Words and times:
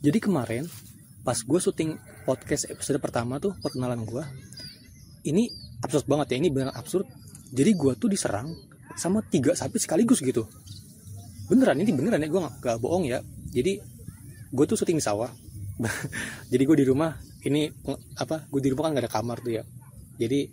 jadi 0.00 0.18
kemarin 0.18 0.64
pas 1.20 1.36
gue 1.36 1.60
syuting 1.60 2.00
podcast 2.24 2.68
episode 2.72 2.96
pertama 2.96 3.36
tuh 3.36 3.52
perkenalan 3.60 4.08
gue 4.08 4.24
ini 5.28 5.52
absurd 5.84 6.08
banget 6.08 6.36
ya 6.36 6.36
ini 6.40 6.48
beneran 6.52 6.76
absurd. 6.76 7.08
Jadi 7.50 7.70
gue 7.74 7.92
tuh 7.98 8.08
diserang 8.08 8.54
sama 8.94 9.24
tiga 9.26 9.56
sapi 9.56 9.76
sekaligus 9.80 10.22
gitu. 10.22 10.46
Beneran 11.50 11.76
ini 11.82 11.90
beneran 11.90 12.22
ya 12.22 12.28
gue 12.30 12.40
gak, 12.40 12.54
gak 12.62 12.76
bohong 12.78 13.04
ya. 13.10 13.20
Jadi 13.50 13.80
gue 14.50 14.64
tuh 14.64 14.76
syuting 14.78 15.00
di 15.00 15.04
sawah. 15.04 15.28
Jadi 16.52 16.62
gue 16.62 16.76
di 16.80 16.86
rumah 16.86 17.16
ini 17.44 17.68
apa 18.20 18.44
gue 18.46 18.60
di 18.60 18.70
rumah 18.70 18.88
kan 18.88 18.92
gak 18.96 19.04
ada 19.08 19.12
kamar 19.12 19.36
tuh 19.42 19.52
ya. 19.60 19.64
Jadi 20.20 20.48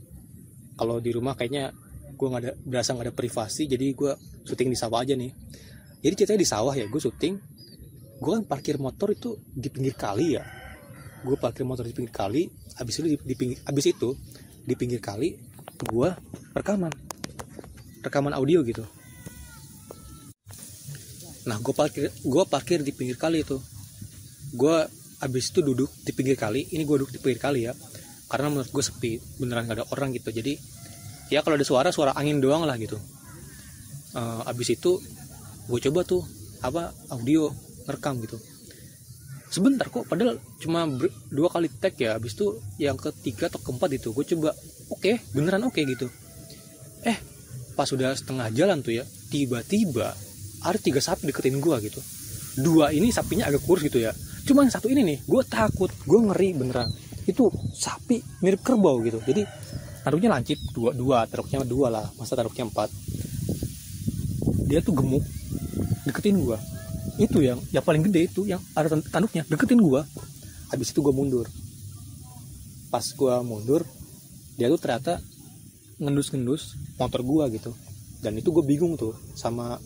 kalau 0.77 1.00
di 1.04 1.11
rumah 1.16 1.34
kayaknya 1.36 1.73
gue 2.18 2.27
nggak 2.27 2.43
ada 2.43 2.54
berasa 2.66 2.98
nggak 2.98 3.14
ada 3.14 3.14
privasi 3.14 3.70
jadi 3.70 3.93
gue 3.93 4.11
syuting 4.45 4.73
di 4.73 4.77
sawah 4.77 5.05
aja 5.05 5.14
nih. 5.14 5.32
Jadi 6.02 6.14
ceritanya 6.23 6.41
di 6.41 6.50
sawah 6.50 6.73
ya 6.73 6.86
gue 6.88 7.02
syuting 7.02 7.56
gue 8.18 8.31
kan 8.34 8.43
parkir 8.45 8.81
motor 8.81 9.13
itu 9.13 9.38
di 9.45 9.70
pinggir 9.70 9.94
kali 9.94 10.38
ya. 10.38 10.44
Gue 11.21 11.38
parkir 11.38 11.66
motor 11.66 11.85
di 11.85 11.94
pinggir 11.94 12.13
kali 12.13 12.49
habis 12.77 13.02
itu 13.02 13.07
di, 13.13 13.17
di 13.21 13.35
pinggir 13.38 13.57
habis 13.66 13.85
itu 13.90 14.09
di 14.66 14.73
pinggir 14.73 15.02
kali 15.02 15.38
gue 15.77 16.09
rekaman. 16.57 16.93
Rekaman 18.02 18.34
audio 18.34 18.66
gitu. 18.66 18.81
Nah 21.45 21.62
gue 21.62 21.73
parkir 21.73 22.09
gue 22.09 22.43
parkir 22.49 22.81
di 22.81 22.91
pinggir 22.91 23.17
kali 23.21 23.45
itu. 23.45 23.62
Gue 24.57 24.85
habis 25.21 25.49
itu 25.54 25.62
duduk 25.62 25.90
di 26.02 26.12
pinggir 26.13 26.38
kali 26.38 26.65
ini 26.73 26.85
gue 26.85 26.95
duduk 27.02 27.13
di 27.13 27.20
pinggir 27.21 27.41
kali 27.41 27.65
ya 27.70 27.73
karena 28.27 28.52
menurut 28.52 28.70
gue 28.70 28.84
sepi 28.84 29.18
beneran 29.38 29.70
gak 29.70 29.77
ada 29.81 29.85
orang 29.93 30.09
gitu. 30.18 30.34
Jadi 30.34 30.57
ya 31.29 31.45
kalau 31.45 31.55
ada 31.55 31.65
suara 31.68 31.90
suara 31.93 32.18
angin 32.18 32.41
doang 32.41 32.65
lah 32.65 32.76
gitu. 32.81 32.98
Uh, 34.18 34.41
abis 34.49 34.73
itu 34.73 34.98
gue 35.68 35.79
coba 35.85 36.02
tuh 36.07 36.23
apa 36.65 36.90
audio 37.13 37.66
ngerekam 37.88 38.20
gitu. 38.22 38.38
Sebentar 39.48 39.88
kok 39.88 40.04
padahal 40.12 40.44
cuma 40.59 40.84
dua 41.32 41.48
kali 41.48 41.71
tag 41.71 41.96
ya 41.96 42.20
abis 42.20 42.35
itu 42.35 42.60
yang 42.84 42.99
ketiga 42.99 43.48
atau 43.48 43.63
keempat 43.63 43.96
itu 43.96 44.12
gue 44.12 44.26
coba 44.35 44.52
oke 44.91 44.99
okay, 44.99 45.24
beneran 45.32 45.63
oke 45.63 45.79
okay, 45.79 45.88
gitu. 45.88 46.12
Eh 47.07 47.16
pas 47.79 47.88
sudah 47.88 48.12
setengah 48.12 48.52
jalan 48.52 48.84
tuh 48.84 48.99
ya 48.99 49.07
tiba-tiba 49.32 50.12
ada 50.68 50.77
tiga 50.77 50.99
sapi 50.99 51.32
deketin 51.32 51.63
gue 51.63 51.76
gitu. 51.88 52.04
Dua 52.60 52.91
ini 52.91 53.07
sapinya 53.16 53.48
agak 53.48 53.63
kurus 53.63 53.88
gitu 53.88 54.04
ya. 54.04 54.12
Cuman 54.44 54.68
satu 54.68 54.91
ini 54.91 55.07
nih 55.07 55.18
gue 55.24 55.44
takut 55.48 55.90
gue 56.04 56.20
ngeri 56.27 56.51
beneran. 56.60 56.91
Itu 57.24 57.48
sapi 57.72 58.20
mirip 58.44 58.60
kerbau 58.68 58.99
gitu. 58.99 59.24
Jadi 59.24 59.48
taruhnya 60.04 60.32
lancip 60.32 60.60
dua 60.76 60.91
dua 60.91 61.24
taruhnya 61.27 61.63
dua 61.63 61.88
lah 61.88 62.05
masa 62.20 62.35
taruhnya 62.35 62.68
empat. 62.68 62.91
Dia 64.68 64.84
tuh 64.84 64.91
gemuk 64.91 65.24
deketin 66.07 66.40
gua 66.40 66.59
itu 67.18 67.41
yang 67.41 67.57
yang 67.73 67.81
paling 67.81 68.06
gede 68.06 68.29
itu 68.29 68.46
yang 68.46 68.62
ada 68.78 68.94
tanduknya. 69.09 69.41
Deketin 69.50 69.81
gua. 69.81 70.06
Habis 70.69 70.94
itu 70.94 71.01
gua 71.01 71.13
mundur. 71.13 71.50
Pas 72.94 73.03
gua 73.18 73.41
mundur 73.41 73.84
dia 74.57 74.69
tuh 74.73 74.81
ternyata 74.81 75.22
ngendus-ngendus 76.01 76.78
motor 76.97 77.22
gua 77.25 77.50
gitu. 77.50 77.73
Dan 78.18 78.34
itu 78.38 78.50
gue 78.50 78.66
bingung 78.66 78.97
tuh 78.97 79.13
sama 79.38 79.78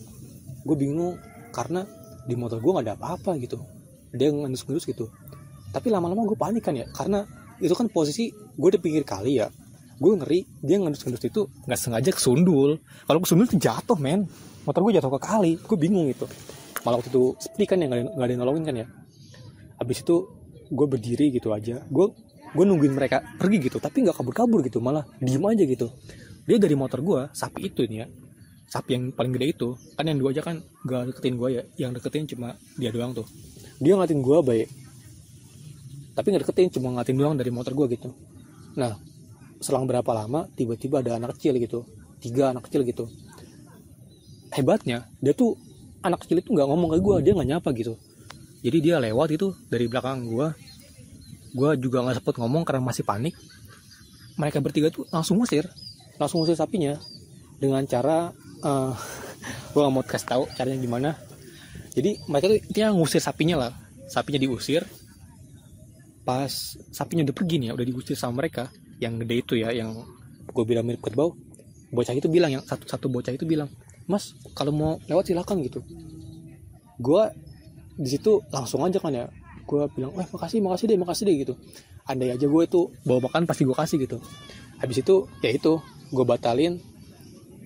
gue 0.64 0.76
bingung 0.78 1.20
karena 1.52 1.84
di 2.24 2.32
motor 2.32 2.64
gue 2.64 2.72
nggak 2.72 2.86
ada 2.88 2.94
apa-apa 2.96 3.36
gitu. 3.36 3.60
Dia 4.16 4.32
ngendus-ngendus 4.32 4.88
gitu. 4.88 5.12
Tapi 5.68 5.92
lama-lama 5.92 6.24
gue 6.24 6.38
panik 6.40 6.64
kan 6.64 6.72
ya 6.72 6.88
karena 6.96 7.28
itu 7.60 7.76
kan 7.76 7.92
posisi 7.92 8.32
gue 8.32 8.70
di 8.72 8.80
pinggir 8.80 9.04
kali 9.04 9.36
ya. 9.36 9.52
Gue 10.00 10.16
ngeri 10.16 10.48
dia 10.64 10.80
ngendus-ngendus 10.80 11.28
itu 11.28 11.44
nggak 11.68 11.76
sengaja 11.76 12.10
kesundul. 12.16 12.80
Kalau 13.04 13.20
kesundul 13.20 13.52
tuh 13.52 13.60
jatuh 13.60 14.00
men. 14.00 14.24
Motor 14.64 14.80
gue 14.88 14.96
jatuh 14.96 15.12
ke 15.12 15.20
kali 15.20 15.52
gue 15.60 15.76
bingung 15.76 16.08
itu 16.08 16.24
malah 16.82 16.98
waktu 16.98 17.10
itu 17.10 17.34
sepi 17.38 17.64
kan 17.66 17.78
yang 17.78 17.90
nggak 17.90 18.26
ada 18.26 18.32
yang 18.32 18.42
nolongin 18.42 18.64
kan 18.66 18.76
ya. 18.82 18.86
Habis 19.78 20.02
itu 20.02 20.16
gue 20.72 20.86
berdiri 20.86 21.34
gitu 21.34 21.50
aja. 21.54 21.82
Gue 21.86 22.14
gue 22.52 22.64
nungguin 22.68 22.92
mereka 22.92 23.24
pergi 23.40 23.56
gitu 23.70 23.80
tapi 23.80 24.04
nggak 24.04 24.16
kabur-kabur 24.18 24.60
gitu 24.66 24.82
malah 24.82 25.06
diem 25.22 25.42
aja 25.42 25.64
gitu. 25.64 25.88
Dia 26.42 26.58
dari 26.58 26.74
motor 26.74 27.00
gue 27.00 27.20
sapi 27.32 27.70
itu 27.70 27.86
nih 27.86 27.98
ya. 28.02 28.06
Sapi 28.66 28.96
yang 28.96 29.04
paling 29.12 29.32
gede 29.36 29.46
itu. 29.52 29.68
Kan 29.94 30.08
yang 30.08 30.18
dua 30.18 30.32
aja 30.32 30.42
kan 30.42 30.64
gak 30.88 31.12
deketin 31.12 31.36
gue 31.36 31.48
ya. 31.54 31.62
Yang 31.76 32.00
deketin 32.00 32.24
cuma 32.24 32.56
dia 32.80 32.88
doang 32.88 33.12
tuh. 33.12 33.28
Dia 33.78 34.00
ngatin 34.00 34.24
gue 34.24 34.38
baik. 34.42 34.68
Tapi 36.12 36.26
nggak 36.28 36.42
deketin 36.48 36.68
cuma 36.80 36.88
ngatin 36.98 37.16
doang 37.20 37.34
dari 37.36 37.52
motor 37.52 37.76
gue 37.76 37.86
gitu. 37.94 38.10
Nah 38.74 38.96
selang 39.62 39.86
berapa 39.86 40.10
lama 40.10 40.50
tiba-tiba 40.58 40.98
ada 40.98 41.20
anak 41.20 41.38
kecil 41.38 41.60
gitu. 41.60 41.86
Tiga 42.18 42.50
anak 42.50 42.66
kecil 42.66 42.82
gitu. 42.82 43.06
Hebatnya 44.50 45.06
dia 45.22 45.32
tuh 45.32 45.56
anak 46.02 46.26
kecil 46.26 46.42
itu 46.42 46.50
nggak 46.50 46.68
ngomong 46.68 46.88
ke 46.94 46.98
gue 46.98 47.16
dia 47.30 47.32
nggak 47.32 47.48
nyapa 47.48 47.68
gitu. 47.78 47.94
Jadi 48.62 48.78
dia 48.78 48.96
lewat 49.02 49.28
itu 49.34 49.54
dari 49.70 49.86
belakang 49.86 50.26
gue 50.26 50.46
gue 51.52 51.70
juga 51.78 52.02
nggak 52.04 52.22
sempet 52.22 52.34
ngomong 52.38 52.62
karena 52.66 52.82
masih 52.82 53.06
panik. 53.06 53.34
Mereka 54.36 54.58
bertiga 54.58 54.90
tuh 54.90 55.06
langsung 55.10 55.38
ngusir. 55.38 55.70
Langsung 56.18 56.42
ngusir 56.42 56.58
sapinya 56.58 56.98
dengan 57.58 57.86
cara 57.86 58.34
uh, 58.62 58.92
eh, 58.92 58.92
gue 59.72 59.80
gak 59.80 59.92
mau 59.92 60.02
kasih 60.04 60.28
tahu 60.28 60.42
caranya 60.54 60.78
gimana. 60.78 61.10
Jadi 61.92 62.18
mereka 62.28 62.46
tuh 62.50 62.60
dia 62.72 62.90
ngusir 62.90 63.22
sapinya 63.22 63.68
lah. 63.68 63.72
Sapinya 64.10 64.38
diusir. 64.42 64.84
Pas 66.22 66.50
sapinya 66.94 67.26
udah 67.26 67.34
pergi 67.34 67.58
nih 67.58 67.66
ya 67.70 67.72
udah 67.74 67.86
diusir 67.86 68.14
sama 68.14 68.44
mereka 68.44 68.70
yang 69.02 69.18
gede 69.18 69.34
itu 69.42 69.54
ya 69.58 69.74
yang 69.74 69.98
gue 70.54 70.64
bilang 70.66 70.86
mirip 70.86 71.02
kerbau 71.02 71.34
bocah 71.92 72.14
itu 72.16 72.30
bilang 72.30 72.56
yang 72.56 72.62
satu 72.64 72.88
satu 72.88 73.06
bocah 73.12 73.34
itu 73.36 73.44
bilang 73.44 73.68
mas 74.12 74.36
kalau 74.52 74.76
mau 74.76 74.92
lewat 75.08 75.32
silakan 75.32 75.64
gitu. 75.64 75.80
Gue 77.00 77.32
di 77.96 78.08
situ 78.12 78.44
langsung 78.52 78.84
aja 78.84 79.00
kan 79.00 79.16
ya. 79.16 79.26
Gue 79.64 79.88
bilang 79.96 80.12
eh 80.20 80.28
makasih 80.28 80.60
makasih 80.60 80.92
deh 80.92 80.98
makasih 81.00 81.24
deh 81.24 81.36
gitu. 81.40 81.54
Andai 82.04 82.36
aja 82.36 82.44
gue 82.44 82.62
itu 82.62 82.92
bawa 83.08 83.32
makan 83.32 83.48
pasti 83.48 83.64
gue 83.64 83.72
kasih 83.72 83.96
gitu. 84.04 84.20
Habis 84.76 85.00
itu 85.00 85.24
ya 85.40 85.50
itu 85.54 85.80
gue 86.12 86.24
batalin 86.28 86.76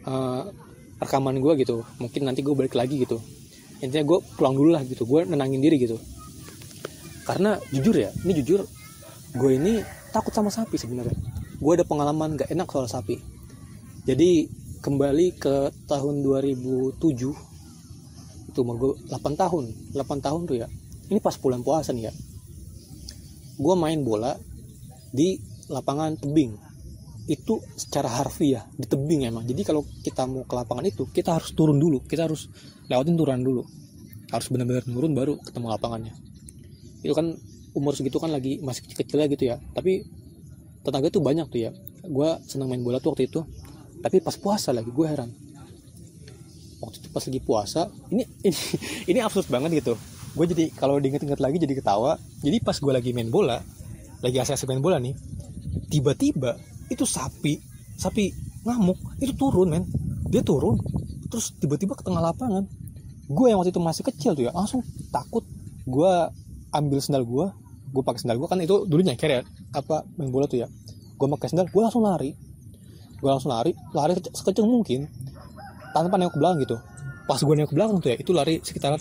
uh, 0.07 0.47
rekaman 1.03 1.43
gue 1.43 1.53
gitu. 1.67 1.83
Mungkin 1.99 2.23
nanti 2.23 2.47
gue 2.47 2.55
balik 2.55 2.79
lagi 2.79 3.03
gitu. 3.03 3.19
Intinya 3.83 4.07
gue 4.07 4.19
pulang 4.39 4.55
dulu 4.55 4.71
lah 4.71 4.87
gitu. 4.87 5.03
Gue 5.03 5.27
nenangin 5.27 5.59
diri 5.59 5.83
gitu. 5.83 5.99
Karena 7.27 7.59
jujur 7.75 7.99
ya 7.99 8.15
ini 8.23 8.33
jujur 8.39 8.63
gue 9.37 9.51
ini 9.51 9.83
takut 10.15 10.31
sama 10.31 10.49
sapi 10.49 10.79
sebenarnya. 10.79 11.17
Gue 11.59 11.73
ada 11.81 11.85
pengalaman 11.89 12.37
gak 12.37 12.53
enak 12.53 12.69
soal 12.69 12.87
sapi. 12.87 13.17
Jadi 14.07 14.47
kembali 14.81 15.27
ke 15.41 15.57
tahun 15.89 16.23
2007 16.23 17.01
itu 18.57 18.59
umur 18.65 18.77
gue 18.81 18.93
8 19.13 19.37
tahun 19.37 19.65
8 19.93 20.25
tahun 20.25 20.41
tuh 20.49 20.57
ya. 20.57 20.69
Ini 21.07 21.21
pas 21.21 21.37
bulan 21.37 21.61
puasa 21.61 21.93
nih 21.93 22.09
ya. 22.09 22.13
Gue 23.61 23.75
main 23.77 24.01
bola 24.01 24.33
di 25.13 25.37
lapangan 25.69 26.17
tebing. 26.17 26.57
Itu 27.27 27.61
secara 27.77 28.09
harfiah 28.09 28.65
di 28.73 28.89
tebing 28.89 29.29
emang. 29.29 29.45
Jadi 29.45 29.61
kalau 29.61 29.85
kita 30.03 30.25
mau 30.25 30.49
ke 30.49 30.55
lapangan 30.57 30.89
itu 30.89 31.05
kita 31.13 31.37
harus 31.37 31.53
turun 31.53 31.77
dulu. 31.77 32.01
Kita 32.07 32.25
harus 32.25 32.49
lewatin 32.89 33.15
turun 33.19 33.45
dulu. 33.45 33.63
Harus 34.33 34.47
benar-benar 34.49 34.83
turun 34.89 35.13
baru 35.13 35.37
ketemu 35.43 35.67
lapangannya. 35.77 36.15
Itu 37.05 37.13
kan 37.13 37.37
umur 37.77 37.93
segitu 37.93 38.17
kan 38.17 38.33
lagi 38.33 38.59
masih 38.65 38.89
kecil-kecil 38.89 39.21
gitu 39.37 39.45
ya. 39.53 39.61
Tapi 39.77 40.01
tenaga 40.81 41.13
tuh 41.13 41.21
banyak 41.21 41.47
tuh 41.53 41.61
ya. 41.61 41.71
Gue 42.07 42.41
senang 42.49 42.73
main 42.73 42.81
bola 42.81 43.03
tuh 43.03 43.13
waktu 43.13 43.29
itu 43.29 43.45
tapi 44.07 44.23
pas 44.23 44.39
puasa 44.39 44.71
lagi 44.71 44.87
gue 44.87 45.03
heran. 45.03 45.27
Waktu 46.79 46.97
itu 47.03 47.09
pas 47.11 47.27
lagi 47.27 47.41
puasa 47.43 47.91
ini 48.15 48.23
ini 48.47 48.55
ini 49.11 49.19
absurd 49.19 49.51
banget 49.51 49.83
gitu. 49.83 49.99
Gue 50.39 50.47
jadi 50.47 50.71
kalau 50.79 51.03
diinget-inget 51.03 51.43
lagi 51.43 51.59
jadi 51.59 51.75
ketawa. 51.75 52.15
Jadi 52.39 52.63
pas 52.63 52.79
gue 52.79 52.93
lagi 52.95 53.11
main 53.11 53.27
bola 53.27 53.59
lagi 54.23 54.39
asal 54.39 54.55
main 54.71 54.81
bola 54.81 54.97
nih 54.97 55.13
tiba-tiba 55.91 56.55
itu 56.87 57.03
sapi 57.03 57.59
sapi 57.99 58.31
ngamuk. 58.63 59.19
Itu 59.19 59.35
turun 59.35 59.75
men. 59.75 59.91
Dia 60.31 60.47
turun 60.47 60.79
terus 61.27 61.51
tiba-tiba 61.59 61.99
ke 61.99 62.07
tengah 62.07 62.23
lapangan. 62.23 62.63
Gue 63.27 63.51
yang 63.51 63.59
waktu 63.59 63.75
itu 63.75 63.83
masih 63.83 64.07
kecil 64.07 64.39
tuh 64.39 64.47
ya 64.47 64.55
langsung 64.55 64.87
takut. 65.11 65.43
Gue 65.83 66.31
ambil 66.71 67.03
sendal 67.03 67.27
gue 67.27 67.51
gue 67.91 68.03
pakai 68.07 68.23
sendal 68.23 68.39
gue 68.39 68.47
kan 68.47 68.63
itu 68.63 68.87
dulu 68.87 69.03
nyeker 69.03 69.31
ya 69.31 69.43
apa 69.75 70.07
main 70.15 70.31
bola 70.31 70.47
tuh 70.47 70.63
ya. 70.63 70.71
Gue 71.19 71.27
pakai 71.27 71.51
sendal 71.51 71.67
gue 71.67 71.83
langsung 71.83 72.07
lari 72.07 72.46
gue 73.17 73.31
langsung 73.31 73.53
lari 73.53 73.73
lari 73.97 74.17
sekecil 74.21 74.65
mungkin. 74.67 75.09
Tanpa 75.93 76.21
nengok 76.21 76.37
belakang 76.37 76.59
gitu. 76.65 76.77
Pas 77.25 77.41
gue 77.41 77.55
nengok 77.57 77.73
belakang 77.73 77.97
tuh 78.05 78.11
ya 78.13 78.17
itu 78.21 78.31
lari 78.37 78.61
sekitar 78.61 79.01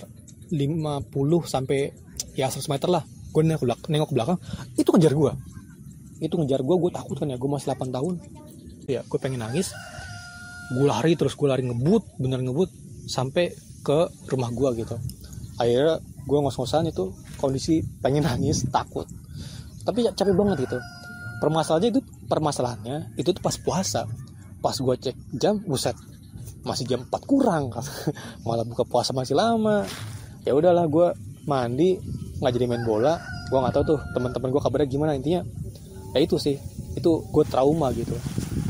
50 0.49 1.11
sampai 1.43 1.91
ya 2.33 2.47
100 2.47 2.71
meter 2.71 2.89
lah. 2.89 3.03
Gue 3.35 3.43
nengok 3.43 3.67
belakang, 3.67 3.87
nengok 3.91 4.11
belakang 4.15 4.37
itu 4.79 4.89
ngejar 4.95 5.13
gue 5.13 5.33
itu 6.23 6.31
ngejar 6.39 6.63
gue 6.63 6.75
gue 6.79 6.91
takut 6.95 7.15
kan 7.19 7.27
ya 7.27 7.35
gue 7.35 7.49
masih 7.49 7.75
8 7.75 7.91
tahun. 7.91 8.13
Ya 8.87 9.01
gue 9.03 9.19
pengen 9.19 9.43
nangis. 9.43 9.75
Gue 10.71 10.87
lari 10.87 11.13
terus 11.19 11.35
gue 11.35 11.47
lari 11.49 11.67
ngebut 11.67 12.17
bener 12.17 12.39
ngebut 12.39 12.71
sampai 13.05 13.51
ke 13.83 14.09
rumah 14.31 14.49
gue 14.49 14.85
gitu. 14.85 14.95
Akhirnya 15.59 15.99
gue 16.01 16.37
ngos-ngosan 16.41 16.89
itu 16.89 17.11
kondisi 17.37 17.83
pengen 17.99 18.23
nangis 18.25 18.65
takut. 18.71 19.05
Tapi 19.85 20.07
ya 20.07 20.11
capek 20.15 20.33
banget 20.33 20.65
gitu. 20.65 20.79
Permasalahannya 21.43 21.99
itu 21.99 22.01
permasalahannya 22.25 23.17
itu 23.17 23.29
tuh 23.31 23.43
pas 23.43 23.55
puasa. 23.57 24.09
Pas 24.59 24.75
gue 24.75 24.95
cek 24.97 25.15
jam 25.37 25.61
buset 25.61 25.93
masih 26.65 26.89
jam 26.89 27.05
4 27.05 27.13
kurang. 27.29 27.69
Malah 28.45 28.65
buka 28.65 28.83
puasa 28.83 29.13
masih 29.13 29.37
lama. 29.37 29.85
Ya 30.43 30.57
udahlah 30.57 30.89
gue 30.89 31.07
mandi 31.45 32.01
nggak 32.41 32.51
jadi 32.51 32.65
main 32.65 32.83
bola. 32.83 33.21
Gue 33.53 33.61
nggak 33.61 33.73
tahu 33.77 33.83
tuh 33.95 33.99
teman-teman 34.17 34.49
gue 34.49 34.61
kabarnya 34.61 34.89
gimana. 34.89 35.11
Intinya 35.13 35.45
ya 36.17 36.19
itu 36.19 36.41
sih. 36.41 36.57
Itu 36.97 37.29
gue 37.29 37.45
trauma 37.45 37.93
gitu. 37.93 38.17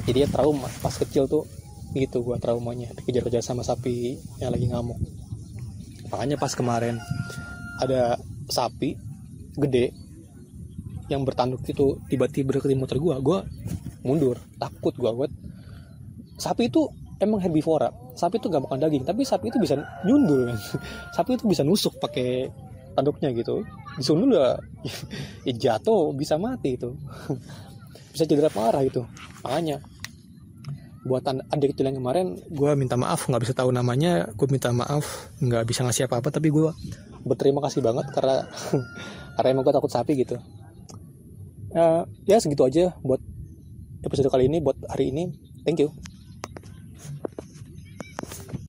Jadi 0.06 0.28
ya 0.28 0.28
trauma. 0.28 0.68
Pas 0.84 0.92
kecil 0.92 1.26
tuh 1.32 1.48
gitu 1.96 2.22
gue 2.22 2.36
traumanya. 2.38 2.92
Dikejar-kejar 3.00 3.40
sama 3.40 3.64
sapi 3.64 4.20
yang 4.44 4.52
lagi 4.52 4.68
ngamuk. 4.68 5.00
Makanya 6.12 6.36
pas 6.36 6.52
kemarin 6.52 7.00
ada 7.80 8.20
sapi 8.52 9.00
gede 9.56 10.05
yang 11.12 11.22
bertanduk 11.22 11.62
itu 11.70 12.02
tiba-tiba 12.10 12.58
ke 12.58 12.74
motor 12.74 12.98
gue 12.98 13.16
gue 13.22 13.40
mundur 14.02 14.38
takut 14.58 14.94
gue 14.98 15.12
gue 15.12 15.28
sapi 16.42 16.68
itu 16.68 16.90
emang 17.22 17.40
herbivora 17.40 17.94
sapi 18.16 18.40
itu 18.42 18.48
gak 18.50 18.64
makan 18.66 18.80
daging 18.82 19.04
tapi 19.06 19.22
sapi 19.22 19.52
itu 19.52 19.60
bisa 19.60 19.78
nyundul 20.08 20.52
kan? 20.52 20.58
Sapi 21.16 21.36
itu 21.36 21.46
bisa 21.48 21.64
nusuk 21.68 22.00
pakai 22.00 22.48
tanduknya 22.96 23.30
gitu. 23.36 23.62
Disundul 24.00 24.40
ya, 24.40 24.56
ya 25.48 25.54
jatuh 25.54 26.16
bisa 26.16 26.40
mati 26.40 26.80
itu. 26.80 26.96
Bisa 28.16 28.24
cedera 28.24 28.48
parah 28.48 28.80
itu 28.80 29.04
makanya 29.44 29.84
buatan 31.04 31.44
adik 31.54 31.76
kecil 31.76 31.92
yang 31.92 32.00
kemarin 32.00 32.40
gue 32.48 32.72
minta 32.80 32.96
maaf 32.96 33.28
nggak 33.28 33.44
bisa 33.44 33.54
tahu 33.54 33.76
namanya 33.76 34.32
gue 34.34 34.48
minta 34.48 34.72
maaf 34.74 35.30
nggak 35.38 35.68
bisa 35.68 35.84
ngasih 35.84 36.08
apa 36.08 36.24
apa 36.24 36.32
tapi 36.34 36.48
gue 36.48 36.72
berterima 37.28 37.62
kasih 37.62 37.84
banget 37.86 38.10
karena 38.10 38.48
karena 39.38 39.48
emang 39.54 39.68
gue 39.68 39.76
takut 39.76 39.92
sapi 39.92 40.16
gitu 40.18 40.40
uh, 41.76 42.08
ya 42.26 42.40
segitu 42.40 42.64
aja 42.66 42.96
buat 43.04 43.20
episode 44.02 44.32
kali 44.32 44.48
ini 44.48 44.64
buat 44.64 44.78
hari 44.90 45.12
ini. 45.12 45.30
Thank 45.66 45.82
you 45.82 46.15